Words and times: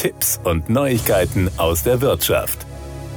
Tipps 0.00 0.40
und 0.44 0.70
Neuigkeiten 0.70 1.50
aus 1.58 1.82
der 1.82 2.00
Wirtschaft. 2.00 2.64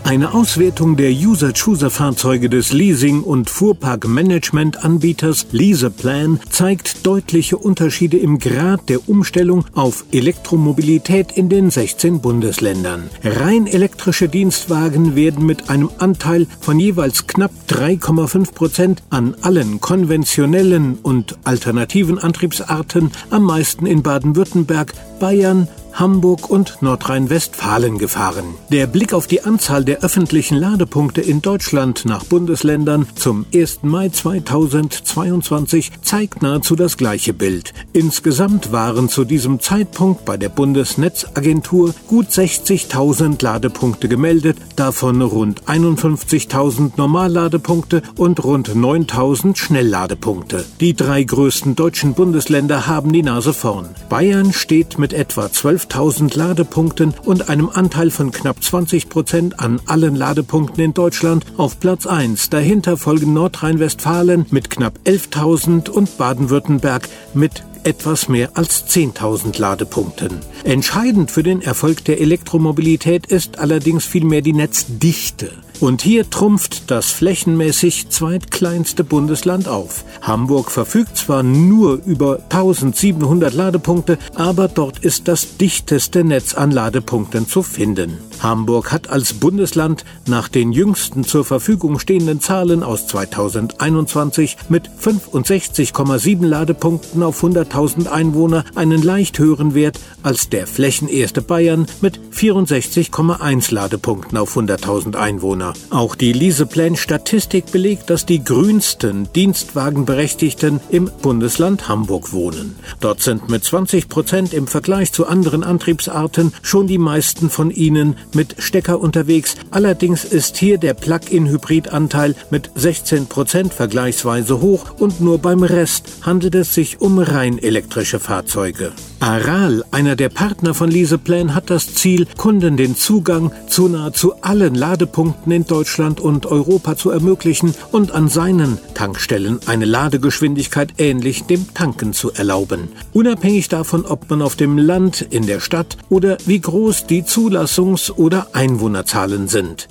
Eine 0.03 0.33
Auswertung 0.33 0.97
der 0.97 1.11
User-Chooser-Fahrzeuge 1.11 2.49
des 2.49 2.73
Leasing- 2.73 3.23
und 3.23 3.49
Fuhrpark-Management-Anbieters 3.49 5.47
Leaseplan 5.53 6.41
zeigt 6.49 7.07
deutliche 7.07 7.57
Unterschiede 7.57 8.17
im 8.17 8.37
Grad 8.37 8.89
der 8.89 9.07
Umstellung 9.07 9.63
auf 9.75 10.03
Elektromobilität 10.11 11.31
in 11.31 11.47
den 11.47 11.69
16 11.69 12.19
Bundesländern. 12.19 13.09
Rein 13.23 13.65
elektrische 13.65 14.27
Dienstwagen 14.27 15.15
werden 15.15 15.45
mit 15.45 15.69
einem 15.69 15.89
Anteil 15.99 16.47
von 16.59 16.81
jeweils 16.81 17.27
knapp 17.27 17.53
3,5 17.69 18.53
Prozent 18.53 19.03
an 19.09 19.37
allen 19.41 19.79
konventionellen 19.79 20.97
und 21.01 21.37
alternativen 21.45 22.19
Antriebsarten 22.19 23.13
am 23.29 23.43
meisten 23.43 23.85
in 23.85 24.03
Baden-Württemberg, 24.03 24.93
Bayern, 25.21 25.69
Hamburg 25.93 26.49
und 26.49 26.81
Nordrhein-Westfalen 26.81 27.99
gefahren. 27.99 28.45
Der 28.71 28.87
Blick 28.87 29.13
auf 29.13 29.27
die 29.27 29.43
Anzahl 29.43 29.85
der 29.85 30.03
öffentlichen 30.03 30.57
Ladepunkte 30.57 31.21
in 31.21 31.41
Deutschland 31.41 32.05
nach 32.05 32.23
Bundesländern 32.23 33.07
zum 33.15 33.45
1. 33.53 33.79
Mai 33.83 34.09
2022 34.09 35.91
zeigt 36.01 36.41
nahezu 36.41 36.75
das 36.75 36.97
gleiche 36.97 37.33
Bild. 37.33 37.73
Insgesamt 37.93 38.71
waren 38.71 39.07
zu 39.07 39.23
diesem 39.23 39.59
Zeitpunkt 39.59 40.25
bei 40.25 40.35
der 40.37 40.49
Bundesnetzagentur 40.49 41.93
gut 42.07 42.27
60.000 42.27 43.41
Ladepunkte 43.43 44.07
gemeldet, 44.07 44.57
davon 44.75 45.21
rund 45.21 45.63
51.000 45.65 46.93
Normalladepunkte 46.97 48.01
und 48.17 48.43
rund 48.43 48.69
9.000 48.69 49.55
Schnellladepunkte. 49.55 50.65
Die 50.79 50.95
drei 50.95 51.23
größten 51.23 51.75
deutschen 51.75 52.13
Bundesländer 52.15 52.87
haben 52.87 53.13
die 53.13 53.23
Nase 53.23 53.53
vorn. 53.53 53.89
Bayern 54.09 54.53
steht 54.53 54.97
mit 54.97 55.13
etwa 55.13 55.51
12 55.51 55.82
12.000 55.89 56.37
Ladepunkten 56.37 57.13
und 57.25 57.49
einem 57.49 57.69
Anteil 57.69 58.09
von 58.09 58.31
knapp 58.31 58.63
20 58.63 59.09
Prozent 59.09 59.59
an 59.59 59.81
allen 59.85 60.15
Ladepunkten 60.15 60.83
in 60.83 60.93
Deutschland 60.93 61.45
auf 61.57 61.79
Platz 61.79 62.05
1. 62.05 62.49
Dahinter 62.49 62.97
folgen 62.97 63.33
Nordrhein-Westfalen 63.33 64.45
mit 64.51 64.69
knapp 64.69 64.99
11.000 65.05 65.89
und 65.89 66.17
Baden-Württemberg 66.17 67.09
mit 67.33 67.63
etwas 67.83 68.29
mehr 68.29 68.51
als 68.53 68.87
10.000 68.87 69.59
Ladepunkten. 69.59 70.39
Entscheidend 70.63 71.31
für 71.31 71.43
den 71.43 71.61
Erfolg 71.61 72.05
der 72.05 72.21
Elektromobilität 72.21 73.25
ist 73.25 73.59
allerdings 73.59 74.05
vielmehr 74.05 74.41
die 74.41 74.53
Netzdichte. 74.53 75.51
Und 75.83 76.01
hier 76.01 76.29
trumpft 76.29 76.89
das 76.91 77.11
flächenmäßig 77.11 78.07
zweitkleinste 78.07 79.03
Bundesland 79.03 79.67
auf. 79.67 80.05
Hamburg 80.21 80.71
verfügt 80.71 81.17
zwar 81.17 81.43
nur 81.43 81.99
über 82.05 82.39
1700 82.43 83.53
Ladepunkte, 83.53 84.17
aber 84.33 84.69
dort 84.69 84.99
ist 84.99 85.27
das 85.27 85.57
dichteste 85.57 86.23
Netz 86.23 86.53
an 86.53 86.71
Ladepunkten 86.71 87.49
zu 87.49 87.63
finden. 87.63 88.17
Hamburg 88.43 88.91
hat 88.91 89.09
als 89.09 89.33
Bundesland 89.33 90.03
nach 90.27 90.49
den 90.49 90.73
jüngsten 90.73 91.23
zur 91.23 91.45
Verfügung 91.45 91.97
stehenden 91.97 92.41
Zahlen 92.41 92.83
aus 92.83 93.07
2021 93.07 94.57
mit 94.67 94.89
65,7 94.89 96.45
Ladepunkten 96.45 97.23
auf 97.23 97.41
100.000 97.41 98.07
Einwohner 98.07 98.65
einen 98.75 99.01
leicht 99.01 99.39
höheren 99.39 99.73
Wert 99.73 99.99
als 100.21 100.49
der 100.49 100.67
flächenerste 100.67 101.41
Bayern 101.41 101.85
mit 102.01 102.19
64,1 102.33 103.73
Ladepunkten 103.73 104.37
auf 104.37 104.57
100.000 104.57 105.15
Einwohner. 105.15 105.73
Auch 105.89 106.15
die 106.15 106.33
Leaseplan-Statistik 106.33 107.71
belegt, 107.71 108.09
dass 108.09 108.25
die 108.25 108.43
grünsten 108.43 109.31
Dienstwagenberechtigten 109.33 110.81
im 110.89 111.09
Bundesland 111.21 111.87
Hamburg 111.87 112.33
wohnen. 112.33 112.75
Dort 112.99 113.21
sind 113.21 113.49
mit 113.49 113.63
20 113.63 114.09
Prozent 114.09 114.53
im 114.53 114.67
Vergleich 114.67 115.13
zu 115.13 115.27
anderen 115.27 115.63
Antriebsarten 115.63 116.53
schon 116.61 116.87
die 116.87 116.97
meisten 116.97 117.49
von 117.49 117.71
ihnen 117.71 118.15
mit 118.33 118.55
Stecker 118.59 118.99
unterwegs. 118.99 119.55
Allerdings 119.71 120.25
ist 120.25 120.57
hier 120.57 120.77
der 120.77 120.93
Plug-in-Hybrid-Anteil 120.93 122.35
mit 122.49 122.71
16 122.75 123.27
Prozent 123.27 123.73
vergleichsweise 123.73 124.61
hoch 124.61 124.85
und 124.99 125.21
nur 125.21 125.37
beim 125.37 125.63
Rest 125.63 126.05
handelt 126.21 126.55
es 126.55 126.73
sich 126.73 127.01
um 127.01 127.19
rein 127.19 127.57
elektrische 127.59 128.19
Fahrzeuge. 128.19 128.91
Aral, 129.19 129.85
einer 129.91 130.17
der 130.17 130.27
Partner 130.27 130.73
von 130.73 130.91
Leaseplan, 130.91 131.55
hat 131.55 131.69
das 131.69 131.95
Ziel, 131.95 132.27
Kunden 132.37 132.75
den 132.75 132.97
Zugang 132.97 133.53
zu 133.69 133.87
nahezu 133.87 134.33
allen 134.41 134.75
Ladepunkten 134.75 135.49
in 135.53 135.65
Deutschland 135.65 136.19
und 136.19 136.45
Europa 136.45 136.97
zu 136.97 137.09
ermöglichen 137.09 137.73
und 137.93 138.11
an 138.11 138.27
seinen 138.27 138.79
Tankstellen 138.95 139.59
eine 139.65 139.85
Ladegeschwindigkeit 139.85 140.95
ähnlich 140.97 141.43
dem 141.45 141.73
Tanken 141.73 142.11
zu 142.11 142.33
erlauben. 142.33 142.89
Unabhängig 143.13 143.69
davon, 143.69 144.05
ob 144.05 144.29
man 144.29 144.41
auf 144.41 144.57
dem 144.57 144.77
Land, 144.77 145.21
in 145.21 145.47
der 145.47 145.61
Stadt 145.61 145.97
oder 146.09 146.37
wie 146.45 146.59
groß 146.59 147.07
die 147.07 147.23
Zulassungs- 147.23 148.11
oder 148.23 148.47
Einwohnerzahlen 148.53 149.49
sind. 149.49 149.89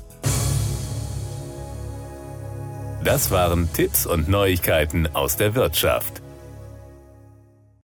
Das 3.04 3.31
waren 3.31 3.70
Tipps 3.75 4.06
und 4.06 4.26
Neuigkeiten 4.26 5.06
aus 5.12 5.37
der 5.37 5.54
Wirtschaft. 5.54 6.21